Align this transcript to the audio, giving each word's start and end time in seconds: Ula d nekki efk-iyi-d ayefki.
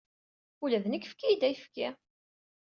Ula 0.63 0.77
d 0.83 0.85
nekki 0.87 1.07
efk-iyi-d 1.07 1.41
ayefki. 1.47 1.87